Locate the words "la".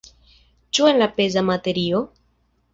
1.03-1.09